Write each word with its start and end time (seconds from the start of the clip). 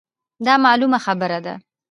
دا 0.45 0.53
مـعـلومـه 0.63 0.99
خـبـره 1.05 1.39
ده. 1.45 1.53